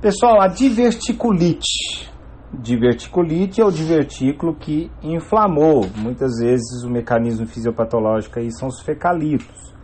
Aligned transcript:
Pessoal, 0.00 0.40
a 0.40 0.46
diverticulite. 0.46 2.08
Diverticulite 2.52 3.60
é 3.60 3.64
o 3.64 3.72
divertículo 3.72 4.54
que 4.54 4.88
inflamou. 5.02 5.88
Muitas 5.96 6.38
vezes 6.38 6.84
o 6.84 6.88
mecanismo 6.88 7.48
fisiopatológico 7.48 8.38
aí 8.38 8.48
são 8.52 8.68
os 8.68 8.80
fecalitos. 8.80 9.74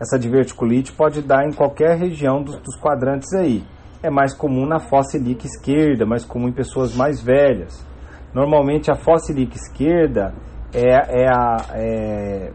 Essa 0.00 0.18
diverticulite 0.18 0.90
pode 0.90 1.22
dar 1.22 1.46
em 1.46 1.52
qualquer 1.52 1.96
região 1.96 2.42
dos, 2.42 2.56
dos 2.56 2.76
quadrantes 2.76 3.32
aí. 3.34 3.62
É 4.02 4.10
mais 4.10 4.34
comum 4.34 4.66
na 4.66 4.80
fossa 4.80 5.16
ilíaca 5.16 5.46
esquerda, 5.46 6.04
mais 6.04 6.24
comum 6.24 6.48
em 6.48 6.52
pessoas 6.52 6.92
mais 6.96 7.22
velhas. 7.22 7.86
Normalmente 8.34 8.90
a 8.90 8.96
fossa 8.96 9.30
ilíaca 9.30 9.54
esquerda 9.54 10.34
é, 10.74 11.22
é, 11.22 11.28
a, 11.28 11.56
é, 11.74 12.52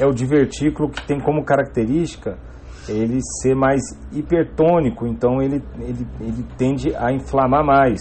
é 0.00 0.06
o 0.06 0.12
divertículo 0.14 0.88
que 0.88 1.06
tem 1.06 1.20
como 1.20 1.44
característica 1.44 2.38
ele 2.88 3.18
ser 3.42 3.54
mais 3.54 3.80
hipertônico, 4.12 5.06
então 5.06 5.42
ele, 5.42 5.62
ele, 5.80 6.06
ele 6.20 6.44
tende 6.56 6.94
a 6.94 7.12
inflamar 7.12 7.64
mais. 7.64 8.00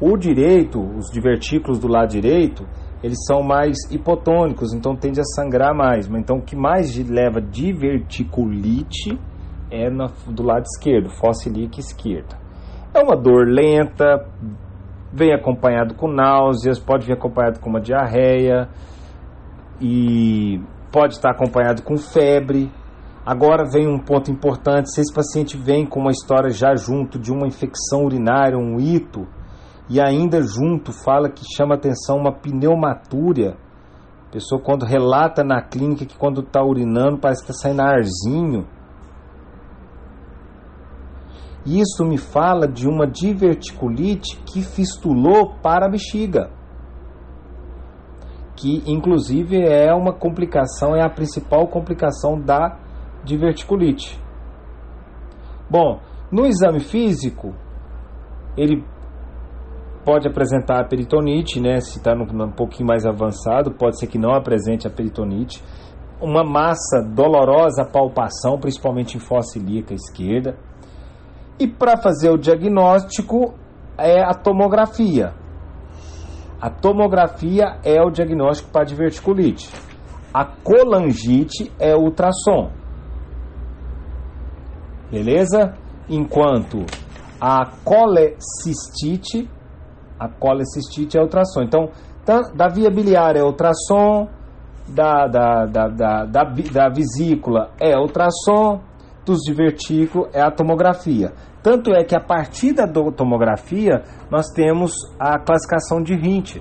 O 0.00 0.16
direito, 0.16 0.80
os 0.80 1.10
divertículos 1.10 1.78
do 1.78 1.88
lado 1.88 2.10
direito, 2.10 2.66
eles 3.02 3.18
são 3.26 3.42
mais 3.42 3.76
hipotônicos, 3.90 4.72
então 4.72 4.96
tende 4.96 5.20
a 5.20 5.24
sangrar 5.24 5.74
mais. 5.74 6.08
Então 6.08 6.38
o 6.38 6.42
que 6.42 6.56
mais 6.56 6.96
leva 7.08 7.40
diverticulite 7.40 9.18
é 9.70 9.90
no, 9.90 10.08
do 10.28 10.42
lado 10.42 10.64
esquerdo, 10.64 11.10
fossa 11.10 11.48
ilíaca 11.48 11.80
esquerda. 11.80 12.36
É 12.94 13.00
uma 13.00 13.16
dor 13.16 13.46
lenta, 13.46 14.26
vem 15.12 15.32
acompanhado 15.32 15.94
com 15.94 16.08
náuseas, 16.08 16.78
pode 16.78 17.06
vir 17.06 17.12
acompanhado 17.12 17.60
com 17.60 17.70
uma 17.70 17.80
diarreia 17.80 18.68
e 19.80 20.60
pode 20.90 21.14
estar 21.14 21.30
acompanhado 21.30 21.82
com 21.82 21.96
febre. 21.96 22.70
Agora 23.26 23.68
vem 23.68 23.88
um 23.88 23.98
ponto 23.98 24.30
importante: 24.30 24.94
se 24.94 25.00
esse 25.00 25.12
paciente 25.12 25.56
vem 25.56 25.84
com 25.84 25.98
uma 25.98 26.12
história 26.12 26.50
já 26.50 26.76
junto 26.76 27.18
de 27.18 27.32
uma 27.32 27.48
infecção 27.48 28.04
urinária, 28.04 28.56
um 28.56 28.78
ito, 28.78 29.26
e 29.90 30.00
ainda 30.00 30.40
junto 30.42 30.92
fala 30.92 31.28
que 31.28 31.42
chama 31.56 31.74
atenção 31.74 32.18
uma 32.18 32.30
pneumatúria, 32.30 33.56
a 34.28 34.30
pessoa 34.30 34.60
quando 34.62 34.86
relata 34.86 35.42
na 35.42 35.60
clínica 35.60 36.06
que 36.06 36.16
quando 36.16 36.40
está 36.40 36.62
urinando 36.62 37.18
parece 37.18 37.44
que 37.44 37.50
está 37.50 37.68
saindo 37.68 37.82
arzinho. 37.82 38.64
Isso 41.66 42.04
me 42.04 42.16
fala 42.16 42.68
de 42.68 42.86
uma 42.86 43.08
diverticulite 43.08 44.40
que 44.46 44.62
fistulou 44.62 45.56
para 45.60 45.86
a 45.86 45.90
bexiga 45.90 46.54
que 48.54 48.82
inclusive 48.86 49.62
é 49.62 49.92
uma 49.92 50.14
complicação, 50.14 50.96
é 50.96 51.04
a 51.04 51.10
principal 51.10 51.68
complicação 51.68 52.40
da 52.40 52.85
diverticulite. 53.26 54.18
Bom, 55.68 56.00
no 56.30 56.46
exame 56.46 56.80
físico, 56.80 57.52
ele 58.56 58.84
pode 60.04 60.28
apresentar 60.28 60.80
a 60.80 60.84
peritonite, 60.84 61.60
né? 61.60 61.80
Se 61.80 61.98
está 61.98 62.14
um 62.14 62.52
pouquinho 62.52 62.86
mais 62.86 63.04
avançado, 63.04 63.72
pode 63.72 63.98
ser 63.98 64.06
que 64.06 64.18
não 64.18 64.32
apresente 64.32 64.86
a 64.86 64.90
peritonite. 64.90 65.62
Uma 66.20 66.44
massa 66.44 67.02
dolorosa 67.02 67.84
palpação, 67.84 68.58
principalmente 68.58 69.16
em 69.16 69.20
fossa 69.20 69.58
ilíaca 69.58 69.92
esquerda. 69.92 70.56
E 71.58 71.66
para 71.66 71.96
fazer 71.96 72.30
o 72.30 72.38
diagnóstico 72.38 73.54
é 73.98 74.22
a 74.22 74.32
tomografia. 74.32 75.34
A 76.60 76.70
tomografia 76.70 77.78
é 77.84 78.00
o 78.00 78.10
diagnóstico 78.10 78.70
para 78.70 78.84
diverticulite. 78.84 79.68
A 80.32 80.44
colangite 80.44 81.72
é 81.78 81.94
o 81.94 82.00
ultrassom 82.00 82.70
beleza? 85.10 85.74
Enquanto 86.08 86.84
a 87.40 87.66
colecistite, 87.84 89.48
a 90.18 90.28
colecistite 90.28 91.18
é 91.18 91.20
ultrassom. 91.20 91.62
Então, 91.62 91.90
da 92.54 92.68
via 92.68 92.90
biliar 92.90 93.36
é 93.36 93.42
ultrassom, 93.42 94.28
da, 94.88 95.26
da, 95.26 95.66
da, 95.66 95.88
da, 95.88 96.24
da, 96.24 96.44
da 96.44 96.88
vesícula 96.88 97.70
é 97.80 97.96
ultrassom, 97.96 98.80
dos 99.24 99.40
divertículos 99.40 100.28
é 100.32 100.40
a 100.40 100.50
tomografia. 100.50 101.32
Tanto 101.62 101.92
é 101.92 102.04
que 102.04 102.14
a 102.14 102.20
partir 102.20 102.72
da 102.72 102.86
tomografia 102.86 104.04
nós 104.30 104.46
temos 104.54 104.92
a 105.18 105.36
classificação 105.38 106.00
de 106.00 106.14
Hint. 106.14 106.58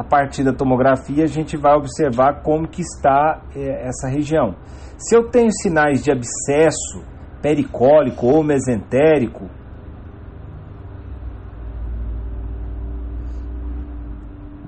A 0.00 0.02
partir 0.02 0.42
da 0.42 0.54
tomografia 0.54 1.24
a 1.24 1.26
gente 1.26 1.58
vai 1.58 1.74
observar 1.76 2.40
como 2.42 2.66
que 2.66 2.80
está 2.80 3.42
é, 3.54 3.86
essa 3.86 4.08
região. 4.08 4.54
Se 4.96 5.14
eu 5.14 5.28
tenho 5.28 5.52
sinais 5.52 6.02
de 6.02 6.10
abscesso 6.10 7.04
pericólico 7.42 8.26
ou 8.26 8.42
mesentérico, 8.42 9.44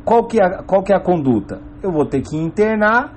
qual 0.05 0.27
que, 0.27 0.39
é, 0.39 0.63
qual 0.67 0.83
que 0.83 0.93
é 0.93 0.97
a 0.97 1.01
conduta? 1.01 1.63
Eu 1.83 1.91
vou 1.91 2.05
ter 2.05 2.21
que 2.21 2.37
internar, 2.37 3.15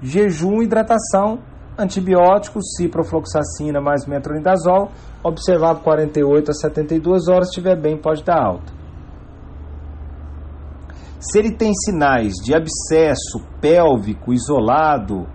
jejum, 0.00 0.62
hidratação, 0.62 1.38
antibióticos, 1.78 2.64
ciprofloxacina 2.78 3.78
mais 3.78 4.06
metronidazol, 4.06 4.88
observar 5.22 5.74
por 5.74 5.84
48 5.84 6.50
a 6.50 6.54
72 6.54 7.28
horas, 7.28 7.48
se 7.48 7.60
estiver 7.60 7.78
bem, 7.78 7.98
pode 7.98 8.24
dar 8.24 8.42
alta. 8.42 8.72
Se 11.18 11.38
ele 11.38 11.50
tem 11.50 11.72
sinais 11.74 12.34
de 12.34 12.54
abscesso 12.54 13.44
pélvico 13.60 14.32
isolado 14.32 15.26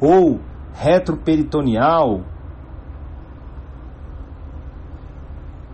ou 0.00 0.40
retroperitoneal. 0.76 2.20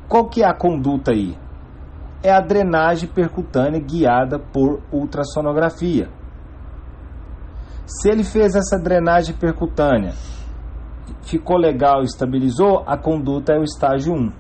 Qual 0.09 0.29
que 0.29 0.43
é 0.43 0.47
a 0.47 0.55
conduta 0.55 1.11
aí? 1.11 1.37
É 2.23 2.31
a 2.33 2.41
drenagem 2.41 3.09
percutânea 3.09 3.81
guiada 3.81 4.39
por 4.39 4.81
ultrassonografia. 4.93 6.09
Se 7.85 8.09
ele 8.09 8.23
fez 8.23 8.55
essa 8.55 8.79
drenagem 8.79 9.35
percutânea, 9.35 10.13
ficou 11.23 11.57
legal, 11.57 12.03
estabilizou, 12.03 12.85
a 12.87 12.97
conduta 12.97 13.53
é 13.55 13.59
o 13.59 13.65
estágio 13.65 14.15
1, 14.15 14.33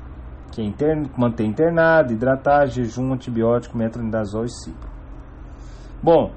que 0.52 0.62
é 0.62 0.64
intern 0.64 1.10
manter 1.18 1.44
internado, 1.44 2.12
hidratar, 2.12 2.66
jejum, 2.66 3.12
antibiótico, 3.12 3.76
metronidazol 3.76 4.44
e 4.44 4.50
cipro. 4.50 4.92
Bom, 6.02 6.32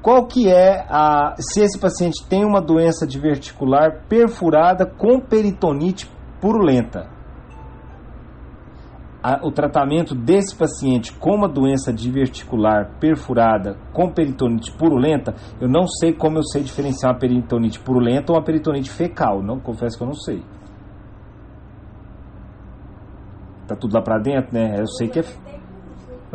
qual 0.00 0.26
que 0.26 0.48
é 0.48 0.84
a 0.88 1.34
se 1.38 1.60
esse 1.60 1.78
paciente 1.78 2.26
tem 2.28 2.44
uma 2.44 2.60
doença 2.60 3.06
diverticular 3.06 4.04
perfurada 4.08 4.86
com 4.86 5.20
peritonite 5.20 6.10
purulenta. 6.42 7.08
A, 9.22 9.46
o 9.46 9.52
tratamento 9.52 10.16
desse 10.16 10.56
paciente 10.56 11.12
com 11.12 11.36
uma 11.36 11.48
doença 11.48 11.92
diverticular 11.92 12.98
perfurada 12.98 13.76
com 13.92 14.10
peritonite 14.10 14.72
purulenta, 14.76 15.36
eu 15.60 15.68
não 15.68 15.86
sei 15.86 16.12
como 16.12 16.38
eu 16.38 16.42
sei 16.42 16.64
diferenciar 16.64 17.12
uma 17.12 17.18
peritonite 17.20 17.78
purulenta 17.78 18.32
ou 18.32 18.38
uma 18.38 18.44
peritonite 18.44 18.90
fecal, 18.90 19.40
não 19.40 19.60
confesso 19.60 19.96
que 19.96 20.02
eu 20.02 20.08
não 20.08 20.14
sei. 20.14 20.42
Tá 23.68 23.76
tudo 23.76 23.94
lá 23.94 24.02
para 24.02 24.18
dentro, 24.18 24.52
né? 24.52 24.80
Eu 24.80 24.88
sei 24.88 25.08
que 25.08 25.20
é 25.20 25.22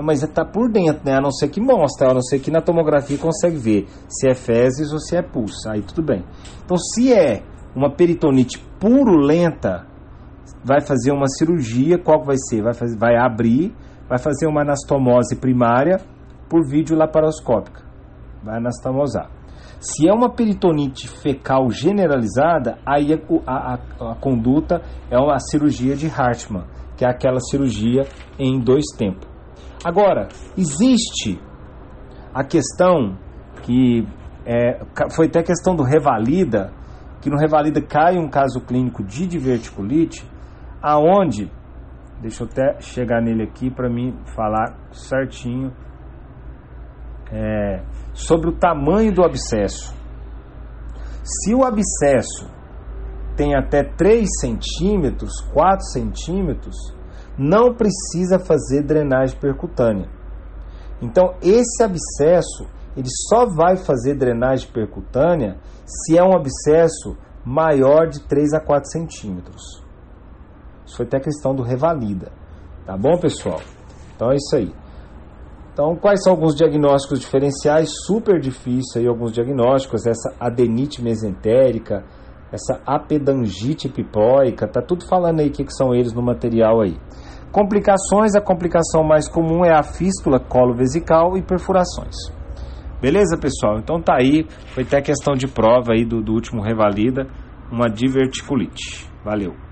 mas 0.04 0.22
está 0.22 0.46
por 0.46 0.70
dentro, 0.72 1.02
né? 1.04 1.16
A 1.16 1.22
não 1.22 1.32
ser 1.32 1.50
que 1.50 1.60
mostre, 1.60 2.08
a 2.08 2.14
não 2.14 2.22
ser 2.22 2.40
que 2.40 2.52
na 2.52 2.62
tomografia 2.62 3.18
consegue 3.18 3.58
ver 3.58 3.88
se 4.08 4.30
é 4.30 4.34
fezes 4.34 4.92
ou 4.94 5.00
se 5.00 5.16
é 5.18 5.22
pus. 5.22 5.66
Aí 5.68 5.82
tudo 5.82 6.04
bem. 6.04 6.24
Então, 6.64 6.78
se 6.78 7.12
é 7.12 7.42
uma 7.76 7.92
peritonite 7.92 8.60
purulenta, 8.80 9.88
vai 10.64 10.82
fazer 10.82 11.12
uma 11.12 11.28
cirurgia, 11.28 11.98
qual 11.98 12.24
vai 12.24 12.36
ser? 12.38 12.62
Vai, 12.62 12.74
fazer, 12.74 12.98
vai 12.98 13.18
abrir, 13.18 13.74
vai 14.08 14.20
fazer 14.20 14.48
uma 14.48 14.62
anastomose 14.62 15.36
primária 15.36 15.98
por 16.48 16.68
vídeo 16.68 16.96
laparoscópica. 16.96 17.82
Vai 18.44 18.58
anastomosar. 18.58 19.30
Se 19.80 20.08
é 20.08 20.14
uma 20.14 20.30
peritonite 20.30 21.08
fecal 21.08 21.70
generalizada, 21.70 22.80
aí 22.86 23.14
a, 23.14 23.20
a, 23.46 23.74
a 24.12 24.16
conduta 24.16 24.82
é 25.10 25.18
uma 25.18 25.40
cirurgia 25.40 25.96
de 25.96 26.08
Hartmann, 26.08 26.66
que 26.96 27.06
é 27.06 27.10
aquela 27.10 27.40
cirurgia 27.40 28.04
em 28.40 28.60
dois 28.60 28.86
tempos. 28.98 29.37
Agora, 29.84 30.28
existe 30.58 31.40
a 32.34 32.44
questão 32.44 33.18
que 33.64 34.08
é, 34.46 34.80
foi 35.16 35.28
até 35.28 35.40
a 35.40 35.44
questão 35.44 35.76
do 35.76 35.84
revalida, 35.84 36.72
que 37.22 37.30
no 37.30 37.38
revalida 37.38 37.82
cai 37.82 38.18
um 38.18 38.30
caso 38.30 38.62
clínico 38.62 39.04
de 39.04 39.28
diverticulite, 39.28 40.26
aonde, 40.82 41.52
deixa 42.22 42.44
eu 42.44 42.48
até 42.48 42.80
chegar 42.80 43.22
nele 43.22 43.44
aqui 43.44 43.70
para 43.70 43.90
mim 43.90 44.16
falar 44.36 44.78
certinho 44.92 45.74
é, 47.32 47.84
sobre 48.14 48.50
o 48.50 48.54
tamanho 48.54 49.14
do 49.14 49.24
abscesso. 49.24 49.96
Se 51.24 51.54
o 51.54 51.64
abscesso 51.64 52.50
tem 53.36 53.56
até 53.56 53.84
3 53.84 54.26
centímetros, 54.40 55.42
4 55.54 55.86
centímetros, 55.88 56.76
não 57.38 57.74
precisa 57.74 58.40
fazer 58.40 58.84
drenagem 58.84 59.38
percutânea. 59.40 60.10
Então, 61.02 61.36
esse 61.42 61.84
abscesso, 61.84 62.66
ele 62.96 63.08
só 63.30 63.46
vai 63.46 63.78
fazer 63.78 64.16
drenagem 64.16 64.70
percutânea 64.72 65.58
se 65.86 66.18
é 66.18 66.24
um 66.24 66.36
abscesso 66.36 67.16
maior 67.46 68.08
de 68.08 68.22
3 68.22 68.54
a 68.54 68.60
4 68.60 68.90
centímetros. 68.90 69.84
Foi 70.96 71.06
até 71.06 71.18
a 71.18 71.22
questão 71.22 71.54
do 71.54 71.62
revalida. 71.62 72.32
Tá 72.86 72.98
bom, 72.98 73.18
pessoal? 73.20 73.62
Então 74.16 74.32
é 74.32 74.36
isso 74.36 74.56
aí. 74.56 74.74
Então, 75.72 75.96
quais 75.96 76.24
são 76.24 76.34
alguns 76.34 76.56
diagnósticos 76.56 77.20
diferenciais? 77.20 77.92
Super 78.08 78.40
difícil 78.40 79.02
aí 79.02 79.08
alguns 79.08 79.32
diagnósticos, 79.32 80.08
essa 80.08 80.34
adenite 80.40 81.04
mesentérica, 81.04 82.04
essa 82.52 82.82
apedangite 82.84 83.88
pipóica, 83.88 84.68
tá 84.68 84.82
tudo 84.82 85.06
falando 85.08 85.40
aí 85.40 85.50
o 85.50 85.52
que, 85.52 85.64
que 85.64 85.74
são 85.74 85.94
eles 85.94 86.14
no 86.14 86.22
material 86.24 86.82
aí. 86.82 86.98
Complicações, 87.52 88.36
a 88.36 88.42
complicação 88.42 89.04
mais 89.04 89.28
comum 89.28 89.64
é 89.64 89.72
a 89.72 89.84
fístula 89.84 90.40
colo-vesical 90.40 91.38
e 91.38 91.42
perfurações. 91.42 92.16
Beleza, 93.02 93.38
pessoal? 93.38 93.78
Então 93.80 94.02
tá 94.02 94.16
aí, 94.16 94.46
foi 94.74 94.84
até 94.84 95.02
questão 95.02 95.34
de 95.34 95.48
prova 95.48 95.94
aí 95.94 96.04
do, 96.04 96.22
do 96.22 96.34
último 96.34 96.62
revalida, 96.62 97.28
uma 97.72 97.90
diverticulite. 97.90 99.08
Valeu! 99.24 99.67